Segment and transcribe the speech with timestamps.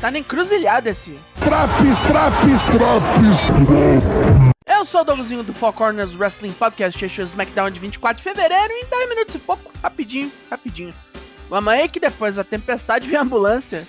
[0.00, 1.18] Tá na encruzilhada esse.
[1.42, 4.48] Traps, traps, traps.
[4.66, 8.18] Eu sou o Douglasinho do Four Corners Wrestling Podcast, este é o SmackDown de 24
[8.18, 10.94] de fevereiro, em 10 minutos e pouco, rapidinho, rapidinho.
[11.50, 13.88] Vamos aí que depois da tempestade vem a ambulância.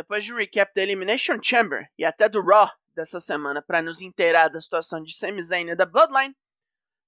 [0.00, 4.00] Depois de um recap da Elimination Chamber e até do Raw dessa semana para nos
[4.00, 6.34] inteirar da situação de Sami Zayn e da Bloodline,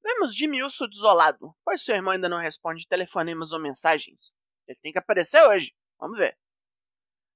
[0.04, 4.30] vemos Jimmy Uso desolado, pois seu irmão ainda não responde telefonemas ou mensagens.
[4.68, 6.36] Ele tem que aparecer hoje, vamos ver.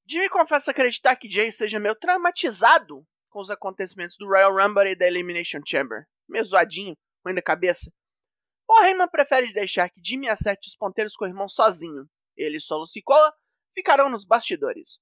[0.06, 4.94] Jimmy confessa acreditar que Jay seja meio traumatizado com os acontecimentos do Royal Rumble e
[4.94, 7.90] da Elimination Chamber, meio zoadinho, ruim da cabeça.
[8.68, 12.06] O Heyman prefere deixar que Jimmy acerte os ponteiros com o irmão sozinho.
[12.36, 13.32] Ele e Solo Sikoa
[13.74, 15.00] ficarão nos bastidores.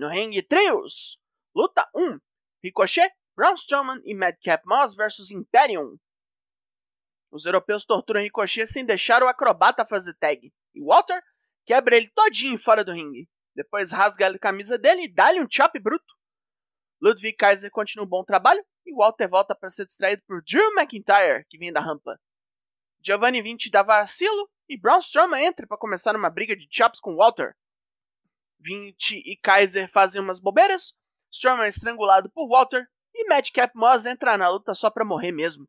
[0.00, 1.20] No ringue trios,
[1.54, 2.18] luta 1,
[2.64, 5.98] Ricochet, Braun Strowman e Madcap Moss vs Imperium.
[7.30, 11.22] Os europeus torturam Ricochet sem deixar o acrobata fazer tag, e Walter
[11.66, 13.28] quebra ele todinho fora do ringue.
[13.54, 16.14] Depois rasga a camisa dele e dá-lhe um chop bruto.
[16.98, 21.44] Ludwig Kaiser continua um bom trabalho e Walter volta para ser distraído por Drew McIntyre,
[21.46, 22.18] que vem da rampa.
[23.04, 27.16] Giovanni 20 dá vacilo e Braun Strowman entra para começar uma briga de chops com
[27.16, 27.54] Walter.
[28.60, 30.94] 20 e Kaiser fazem umas bobeiras,
[31.32, 35.68] Strowman é estrangulado por Walter e Madcap Moss entra na luta só pra morrer mesmo.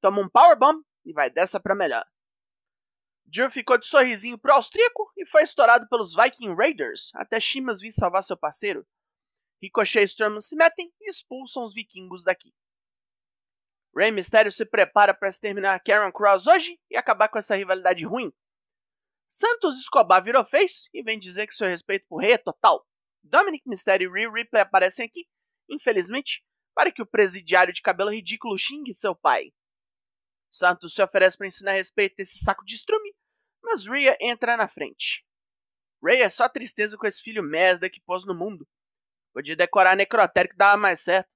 [0.00, 2.04] Toma um powerbomb e vai dessa pra melhor.
[3.24, 7.92] Drew ficou de sorrisinho pro austríaco e foi estourado pelos Viking Raiders até Shimas vir
[7.92, 8.86] salvar seu parceiro.
[9.60, 12.52] Ricochet e Strowman se metem e expulsam os vikingos daqui.
[13.96, 18.32] Rey Mysterio se prepara para exterminar Karen Cross hoje e acabar com essa rivalidade ruim
[19.28, 22.86] Santos Escobar virou face e vem dizer que seu respeito por rei é total.
[23.22, 25.26] Dominic Mysterio e Rhea Ripley aparecem aqui,
[25.68, 29.52] infelizmente, para que o presidiário de cabelo ridículo xingue seu pai.
[30.50, 33.14] Santos se oferece para ensinar respeito a esse saco de estrume,
[33.62, 35.26] mas Rhea entra na frente.
[36.02, 38.66] Ray é só tristeza com esse filho merda que pôs no mundo.
[39.32, 41.34] Podia decorar necrotério que dava mais certo.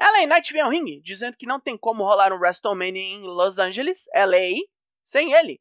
[0.00, 3.58] LA Knight vem ao ringue, dizendo que não tem como rolar um WrestleMania em Los
[3.58, 4.64] Angeles, LA,
[5.04, 5.60] sem ele.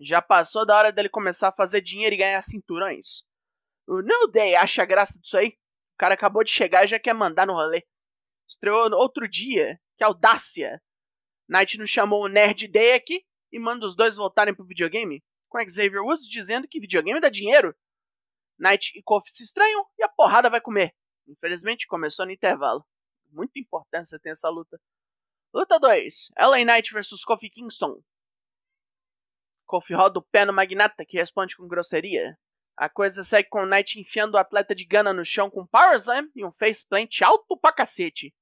[0.00, 3.22] Já passou da hora dele começar a fazer dinheiro e ganhar cinturões.
[3.86, 5.48] O New Day acha graça disso aí.
[5.94, 7.86] O cara acabou de chegar e já quer mandar no rolê.
[8.48, 9.78] Estreou no outro dia.
[9.98, 10.82] Que audácia.
[11.46, 15.22] Knight nos chamou o Nerd Day aqui e manda os dois voltarem pro videogame.
[15.50, 17.76] Com Xavier Woods dizendo que videogame dá dinheiro.
[18.58, 20.94] Knight e Kofi se estranham e a porrada vai comer.
[21.28, 22.86] Infelizmente começou no intervalo.
[23.30, 24.80] Muita importância tem essa luta.
[25.52, 26.30] Luta 2.
[26.38, 28.02] LA Knight vs Kofi Kingston.
[29.70, 32.36] Kofi roda o pé no magnata, que responde com grosseria.
[32.76, 35.66] A coisa segue com o Knight enfiando o atleta de Gana no chão com um
[35.66, 38.34] Power Slam e um faceplant alto pra cacete.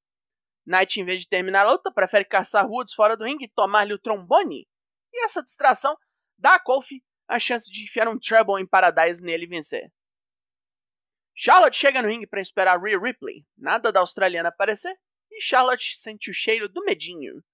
[0.66, 3.92] Knight, em vez de terminar a luta, prefere caçar Woods fora do ringue e tomar-lhe
[3.92, 4.66] o trombone.
[5.12, 5.94] E essa distração
[6.38, 9.92] dá a Kofi a chance de enfiar um Treble em Paradise nele e vencer.
[11.34, 13.44] Charlotte chega no ringue para esperar Rhea Ripley.
[13.54, 14.98] Nada da australiana aparecer
[15.30, 17.44] e Charlotte sente o cheiro do medinho.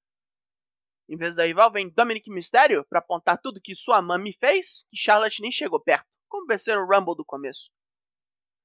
[1.08, 4.96] Em vez da rival, vem Dominic Mysterio para apontar tudo que sua mãe fez, que
[4.96, 7.70] Charlotte nem chegou perto, como vencer o Rumble do começo.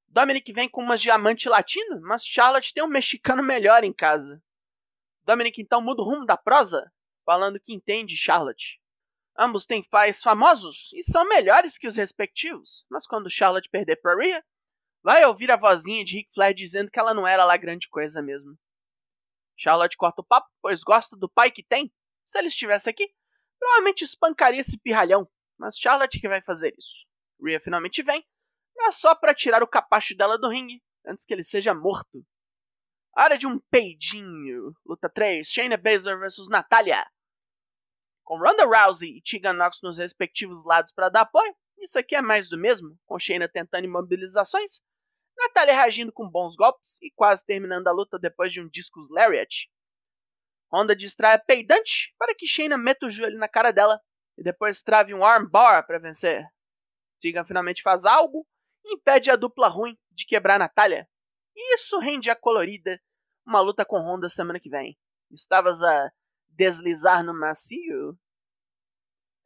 [0.08, 4.42] Dominic vem com umas diamante latino, mas Charlotte tem um mexicano melhor em casa.
[5.24, 6.92] Dominic então muda o rumo da prosa,
[7.26, 8.82] falando que entende Charlotte.
[9.38, 14.16] Ambos têm pais famosos e são melhores que os respectivos, mas quando Charlotte perder para
[14.16, 14.44] Rhea,
[15.04, 18.22] vai ouvir a vozinha de Ric Flair dizendo que ela não era lá grande coisa
[18.22, 18.58] mesmo.
[19.56, 21.94] Charlotte corta o papo, pois gosta do pai que tem
[22.29, 23.12] se ele estivesse aqui,
[23.57, 27.07] provavelmente espancaria esse pirralhão, mas Charlotte que vai fazer isso.
[27.44, 28.23] Rhea finalmente vem,
[28.78, 32.23] mas só para tirar o capacho dela do ringue antes que ele seja morto.
[33.16, 34.75] Área de um peidinho.
[34.85, 37.03] Luta 3, Shayna Baszler vs Natalia.
[38.23, 42.22] Com Ronda Rousey e Tegan Nox nos respectivos lados para dar apoio, isso aqui é
[42.22, 44.84] mais do mesmo, com Shayna tentando imobilizações,
[45.35, 49.67] Natalia reagindo com bons golpes e quase terminando a luta depois de um discus lariat.
[50.72, 54.00] Honda distrai a peidante para que Shayna meta o joelho na cara dela
[54.38, 56.46] e depois trave um armbar para vencer.
[57.20, 58.48] Tegan finalmente faz algo
[58.86, 61.08] e impede a dupla ruim de quebrar Natália.
[61.56, 63.02] E isso rende a colorida
[63.46, 64.98] uma luta com Honda semana que vem.
[65.32, 66.12] Estavas a
[66.50, 68.18] deslizar no macio?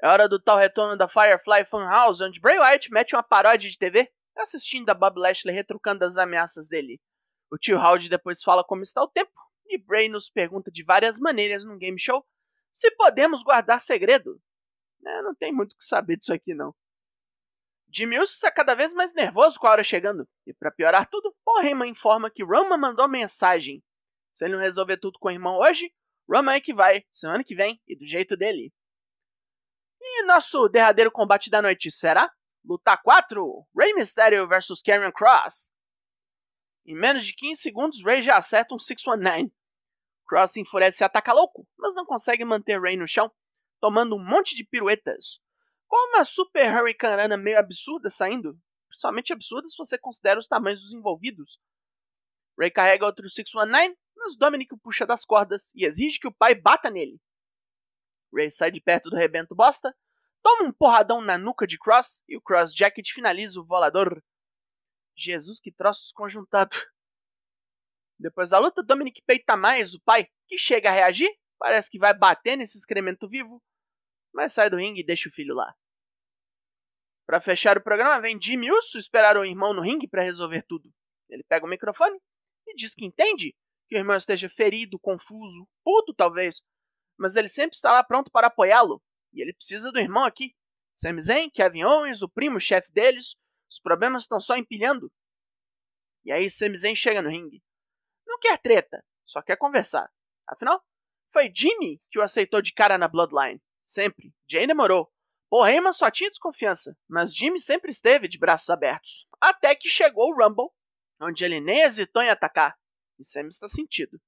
[0.02, 3.78] É hora do tal retorno da Firefly Funhouse, onde Bray Wyatt mete uma paródia de
[3.78, 7.00] TV assistindo a Bob Lashley retrucando as ameaças dele.
[7.52, 9.32] O tio Howdy depois fala como está o tempo
[9.74, 12.26] e Bray nos pergunta de várias maneiras num game show
[12.72, 14.42] se podemos guardar segredo.
[15.06, 16.74] É, não tem muito o que saber disso aqui, não.
[17.94, 20.28] Jimmy está cada vez mais nervoso com a hora chegando.
[20.48, 23.84] E para piorar tudo, Paul Heyman informa que Roman mandou mensagem.
[24.34, 25.94] Se ele não resolver tudo com o irmão hoje,
[26.28, 28.74] Roman é que vai, semana que vem, e do jeito dele.
[30.02, 32.32] E nosso derradeiro combate da noite será?
[32.66, 35.72] Luta 4, Rey Mysterio vs Karrion Cross.
[36.86, 39.54] Em menos de 15 segundos, Rey já acerta um 619.
[40.28, 43.32] Cross enfurece e ataca louco, mas não consegue manter Rey no chão,
[43.80, 45.40] tomando um monte de piruetas.
[45.88, 50.94] Com uma Super Hurricanrana meio absurda saindo, principalmente absurda se você considera os tamanhos dos
[50.94, 51.60] envolvidos.
[52.60, 56.56] Ray carrega outro 619, mas Dominic o puxa das cordas e exige que o pai
[56.56, 57.20] bata nele.
[58.34, 59.96] Ray sai de perto do rebento bosta,
[60.42, 64.24] toma um porradão na nuca de Cross e o Cross Jacket finaliza o volador.
[65.16, 66.86] Jesus, que troços conjuntados.
[68.20, 72.18] Depois da luta, Dominic peita mais o pai, que chega a reagir, parece que vai
[72.18, 73.62] bater nesse excremento vivo,
[74.34, 75.74] mas sai do ringue e deixa o filho lá.
[77.26, 80.94] Para fechar o programa, vem Jimmy Uso esperar o irmão no ringue para resolver tudo.
[81.30, 82.20] Ele pega o microfone
[82.68, 83.56] e diz que entende
[83.88, 86.64] que o irmão esteja ferido, confuso, puto talvez,
[87.18, 89.02] mas ele sempre está lá pronto para apoiá-lo.
[89.32, 90.56] E ele precisa do irmão aqui.
[90.96, 93.36] Sami Zayn, Kevin Owens, o primo chefe deles,
[93.70, 95.12] os problemas estão só empilhando.
[96.24, 97.64] E aí Sami Zayn chega no ringue.
[98.34, 100.12] Não quer treta, só quer conversar.
[100.48, 100.84] Afinal,
[101.32, 103.62] foi Jimmy que o aceitou de cara na Bloodline.
[103.84, 104.34] Sempre.
[104.50, 105.14] Jay demorou.
[105.52, 109.28] O Heyman só tinha desconfiança, mas Jimmy sempre esteve de braços abertos.
[109.40, 110.72] Até que chegou o Rumble,
[111.22, 112.76] onde ele nem hesitou em atacar.
[113.20, 114.20] E Sammy está sentido.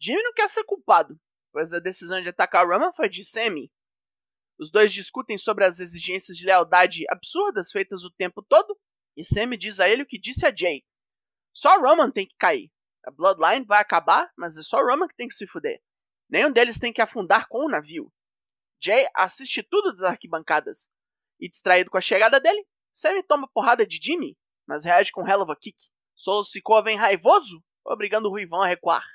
[0.00, 1.20] Jimmy não quer ser culpado,
[1.50, 3.72] pois a decisão de atacar o Roman foi de Sammy.
[4.56, 8.78] Os dois discutem sobre as exigências de lealdade absurdas feitas o tempo todo,
[9.16, 10.84] e Sammy diz a ele o que disse a Jay.
[11.52, 12.70] Só Roman tem que cair.
[13.08, 15.82] A Bloodline vai acabar, mas é só Roman que tem que se fuder.
[16.28, 18.12] Nenhum deles tem que afundar com o navio.
[18.78, 20.90] Jay assiste tudo das arquibancadas.
[21.40, 25.40] E distraído com a chegada dele, Sammy toma porrada de Jimmy, mas reage com Hell
[25.40, 25.74] of a Kick.
[26.14, 29.06] Solo Sikoa vem raivoso, obrigando o Ruivão a recuar.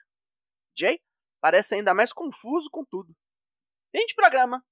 [0.75, 0.99] Jay
[1.39, 3.15] parece ainda mais confuso com tudo.
[3.95, 4.65] Fim de programa.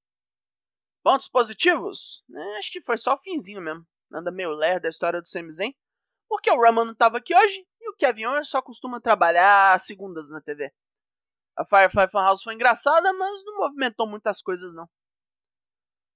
[1.03, 2.23] Pontos positivos?
[2.35, 3.85] É, acho que foi só o finzinho mesmo.
[4.09, 5.75] Nada meio lerdo da história do Sami Zayn.
[6.27, 10.29] Porque o Roman não estava aqui hoje e o Kevin Owens só costuma trabalhar segundas
[10.29, 10.71] na TV.
[11.57, 14.89] A Firefly Funhouse foi engraçada, mas não movimentou muitas coisas, não.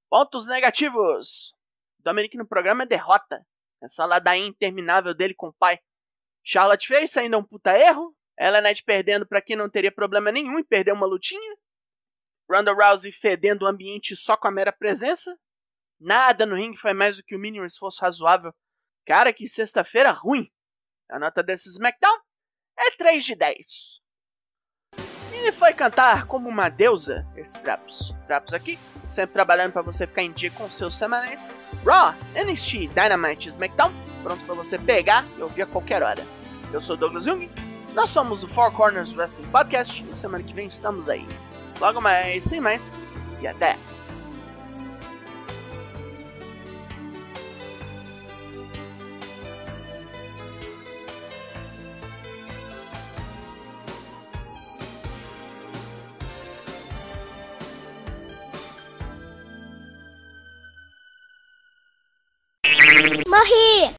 [0.09, 1.53] Pontos negativos.
[1.99, 3.45] Dominic no programa é derrota.
[3.81, 5.79] Essa ladainha interminável dele com o pai.
[6.43, 8.15] Charlotte fez ainda é um puta erro.
[8.37, 11.57] Ela Net perdendo para quem não teria problema nenhum em perder uma lutinha.
[12.49, 15.37] Ronda Rousey fedendo o ambiente só com a mera presença.
[15.99, 18.53] Nada no ringue foi mais do que o mínimo esforço razoável.
[19.05, 20.51] Cara, que sexta-feira ruim.
[21.09, 22.17] A nota desse SmackDown
[22.77, 24.05] é 3 de 10
[25.47, 28.13] e foi cantar como uma deusa esse Traps.
[28.25, 31.45] Traps aqui, sempre trabalhando para você ficar em dia com seus semanais.
[31.85, 33.93] Raw, NXT, Dynamite SmackDown,
[34.23, 36.25] pronto para você pegar e ouvir a qualquer hora.
[36.73, 37.49] Eu sou Douglas Jung,
[37.93, 41.25] nós somos o Four Corners Wrestling Podcast e semana que vem estamos aí.
[41.79, 42.91] Logo mais, tem mais
[43.41, 43.77] e até!
[63.35, 63.91] Mahi!